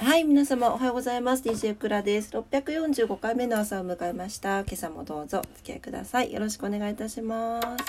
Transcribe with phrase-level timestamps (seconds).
[0.00, 1.42] はい、皆様おはようございます。
[1.42, 2.30] DJ クラです。
[2.30, 4.60] 645回目の朝を迎えました。
[4.60, 6.32] 今朝もどうぞお付き合いください。
[6.32, 7.84] よろしくお願いいたします。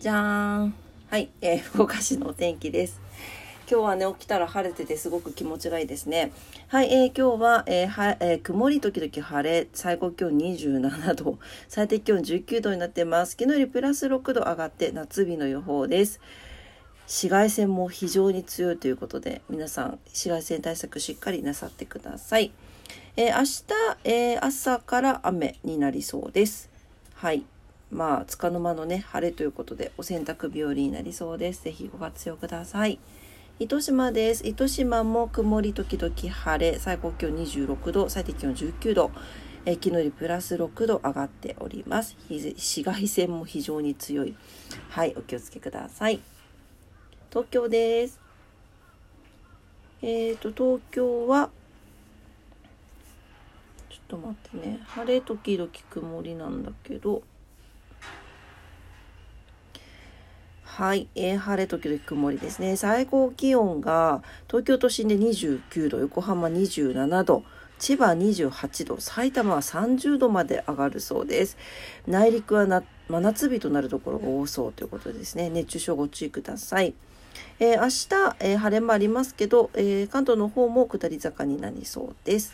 [0.00, 0.74] じゃーん。
[1.08, 3.00] はい、えー、福岡市のお天気です。
[3.70, 6.32] 今日はね起きたら晴れててすごく気持ちがいいですね。
[6.68, 13.32] はい、えー、今日は、えーはえー曇り時々晴れ、最高気温27度、 最低気温19度になってます。
[13.32, 16.18] 昨日よりプラス6度上がって夏日の予報です。
[17.06, 22.52] 紫外線も非常に強いということで、皆さん紫外線対策しっかりなさってください。
[23.16, 23.64] えー明日、
[24.04, 26.70] えー朝から雨になりそうです。
[27.16, 27.44] はい。
[27.90, 31.64] まあ、つかの間のね、晴れということで、お洗濯日和になりそうです。
[31.64, 32.98] ぜひご活用ください。
[33.60, 34.46] 糸島です。
[34.46, 39.10] 糸島も曇り時々晴れ、最高気温26度、最低気温19度。
[39.64, 42.16] えー昨日よりプラス6度上がっております。
[42.30, 44.36] 紫外線も非常に強い。
[44.90, 46.20] はい、お気をつけください。
[47.30, 48.20] 東京です。
[50.02, 51.50] えっ、と、東京は、
[53.90, 54.78] ちょっと待ってね。
[54.86, 57.24] 晴れ時々曇りなんだけど、
[60.78, 62.76] はい、えー晴れ時々曇りですね。
[62.76, 67.42] 最高気温が東京都心で29度、横浜27度、
[67.80, 71.56] 千葉28度、埼玉は30度まで上がるそうです。
[72.06, 75.50] 内陸はな真夏日となるところが多そうということですね。
[75.50, 76.94] 熱中症ご注意ください。
[77.58, 82.52] えー明日、えー晴れもありますけど、えー関東の方も下り坂になりそうです。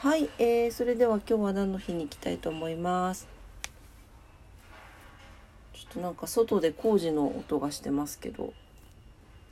[0.00, 3.37] はい、えーそれでは今日は何の日に行きたいと思います？
[5.78, 8.52] ちょっとなんか外で工事の音がしてますけど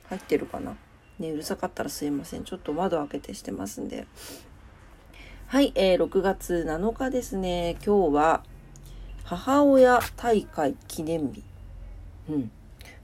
[0.08, 0.76] 入ってるかな？
[1.20, 2.42] ねうるさかったらすいません。
[2.44, 4.08] ちょっと窓開けてしてますんで。
[5.46, 7.76] はい、えー6月7日ですね。
[7.86, 8.42] 今日は
[9.22, 11.44] 母親大会記念日。
[12.28, 12.50] うん。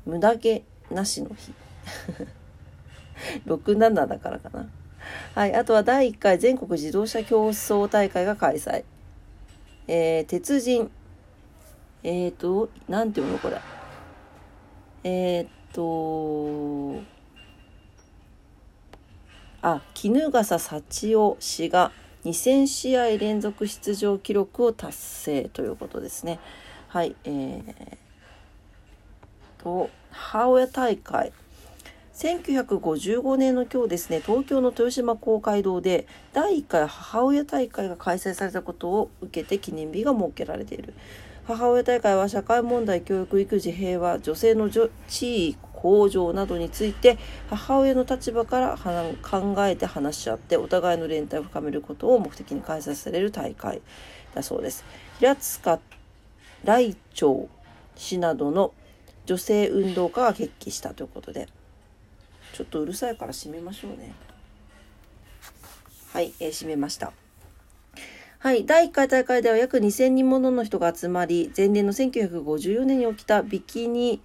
[0.04, 1.52] 無駄毛なしの日。
[3.46, 4.68] 67だからかな。
[5.34, 8.82] はいあとは第1回全国自動車競争大会が開催。
[9.86, 10.90] えー鉄人
[12.04, 13.60] えーと、なんていうのこれ。
[15.04, 17.02] えーと、
[19.62, 21.92] あ、衣笠幸男氏が
[22.24, 26.40] 2000試合連続出場記録を達成ということですね。
[26.88, 27.96] はい、えー
[29.62, 31.32] と、母親大会。
[32.14, 40.92] 1955年の今日ですね東京の豊島公会堂で第1回母親大会が開催されたことを受けて記念日が設けられている
[41.46, 47.18] 母親大会は社会問題教育育児平和女性の地位向上などについて
[47.50, 48.78] 母親の立場から
[49.22, 53.82] 考えて話し合ってお互いの連帯を深めることを目的に開催される大会
[54.34, 54.84] だそうです
[55.18, 55.80] 平塚
[56.64, 57.48] 来長
[57.96, 58.72] 氏などの
[59.26, 61.48] 女性運動家が決起したということで
[62.52, 64.14] ちょっとうるさいから閉めましょうね
[66.12, 67.12] はい、えー閉めました
[68.42, 68.66] はい。
[68.66, 74.20] 第1回大会では約2000人ものの人が集まり、前年の1954年に起きたビキニ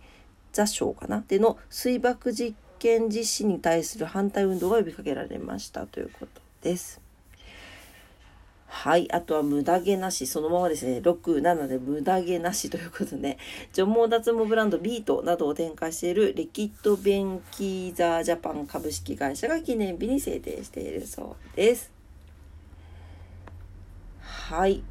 [0.52, 1.24] 座礁かな？
[1.28, 7.00] での水爆実験実施に対する反対運動が呼びかけられましたということです。
[8.66, 9.08] はい。
[9.14, 10.26] あとは無駄毛なし。
[10.26, 10.98] そのままですね。
[10.98, 13.38] 6、7で無駄毛なしということで、
[13.72, 21.96] 除毛脱毛ブランドビートなどを展開しているレキッドベンキーザージャパン株式会社が記念日に制定しているそうです。
[24.50, 24.81] はい。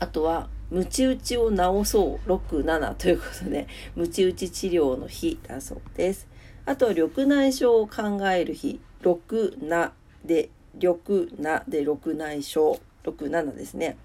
[0.00, 6.26] あとは、ムチ打ちを治そう6、7ということで、ムチ打ち治療の日だそうです。
[6.64, 9.92] あとは、緑内障を考える日、6、7
[10.24, 13.96] で、緑なで緑内障、6、7ですね。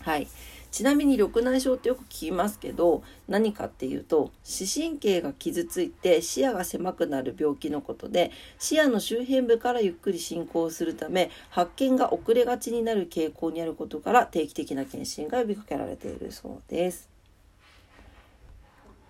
[0.00, 0.26] はい。
[0.74, 17.08] ちなみに緑内障ってよく聞きますけど何かっていうと視神経が傷ついて視野が狭くなる病気のことで視野の周辺部からゆっくり進行するため発見が遅れがちになる傾向にあることから定期的な検診が呼びかけられているそうです。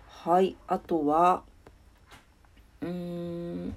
[0.06, 1.44] はいあとは
[2.82, 3.74] うん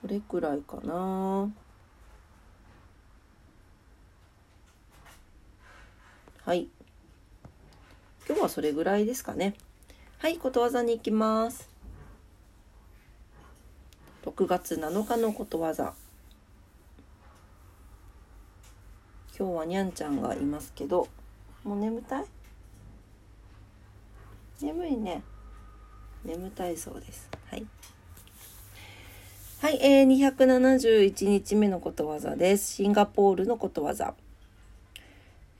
[0.00, 1.50] それくらいかな。
[6.44, 6.66] はい。
[8.26, 9.54] 今日はそれぐらいですかね。
[10.18, 11.70] はい、ことわざに行きます。
[14.24, 15.94] 6月7日のことわざ。
[19.38, 21.06] 今日はにゃんちゃんがいますけど、
[21.62, 22.24] もう眠たい？
[24.60, 25.22] 眠いね。
[26.24, 27.30] 眠たいそうです。
[27.50, 27.64] はい。
[29.60, 32.74] はい、えー、271日目のことわざです。
[32.74, 34.14] シンガポールのことわざ。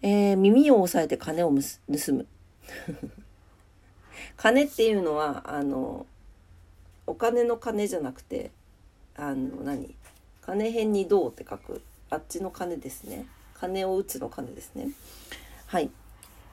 [0.03, 2.27] えー、耳を押さえて金を盗む。
[4.37, 6.07] 金っていうのはあの
[7.07, 8.51] お金の金じゃなくて
[9.15, 9.95] あの何？
[10.41, 11.83] 金辺に銅って書く。
[12.11, 13.27] あっちの金ですね。
[13.55, 14.91] 金を打つの金ですね。
[15.67, 15.91] はい。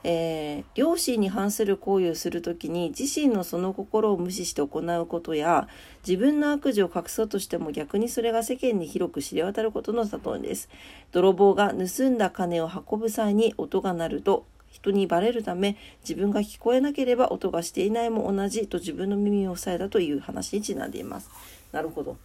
[0.02, 5.68] えー、良心に反する行為をするときに自身のその心を無視して行うことや
[6.06, 10.68] 自分の悪事を隠そうとしても逆にそれが世間に広く知れ渡ることの例えです。
[11.12, 21.30] 泥棒が盗んだ金を運ぶ際に音が鳴ると人にバレるため自分が聞こえなければ音がしていないも同じと自分の耳を塞いだという話にちなんでいます。
[21.72, 22.16] なるほど。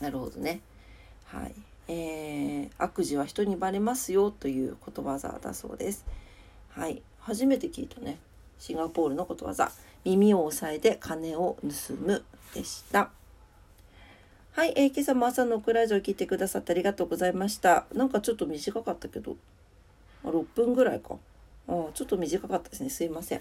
[0.00, 0.60] なるほどね。
[1.26, 1.54] はい。
[1.88, 6.04] えー、悪事は人にバレますよということわざだそうです。
[6.76, 7.00] はい。
[7.20, 8.18] 初めて聞いたね。
[8.58, 9.72] シンガポールのことわざ。
[10.04, 13.08] 耳を押さえて金を盗むでした。
[14.52, 17.86] はい、えー、今朝も朝のクライジを聞いてくださってありがとうございました。
[17.94, 19.38] なんかちょっと短かったけど、
[20.22, 21.16] 6分ぐらいか。
[21.68, 22.90] あちょっと短かったですね。
[22.90, 23.40] すいません。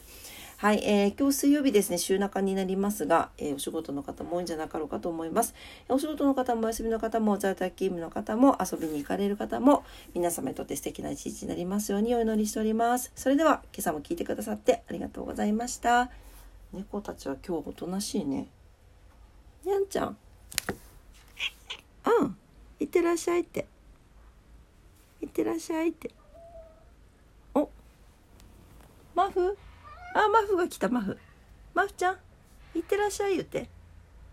[0.57, 5.53] はい、えー、今日水曜日ですね、週中になりますが、えー、お仕事の方も多いんじゃなかろうかと思います。
[5.89, 9.83] お仕事の方もお休みの方も、在宅勤務の方も、遊びに行かれる方も、
[10.13, 13.11] 皆様にとって素敵な一日になりますようにお祈りしております。
[13.15, 16.09] それでは、今朝も聞いてくださってありがとうございました。
[16.71, 18.47] 猫たちは今日おとなしいね。
[19.65, 20.17] にゃんちゃん。
[22.21, 22.37] うん、
[22.79, 23.65] いってらっしゃいって。
[25.21, 26.11] いってらっしゃいって。
[29.15, 29.57] マフ？
[30.15, 31.17] あマフが来たマフ。
[31.73, 32.17] マフちゃん？
[32.73, 33.69] いってらっしゃい言って。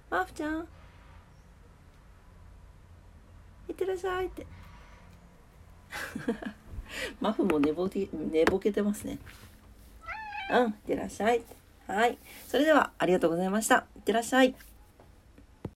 [0.08, 0.68] マフちゃん？
[3.68, 4.46] いってらっしゃいって。
[7.20, 9.18] マフも寝ぼけ寝ぼけてますね。
[10.52, 11.42] うんいってらっしゃい
[11.86, 12.16] はい。
[12.46, 13.86] それではありがとうございました。
[13.96, 14.54] いってらっしゃい。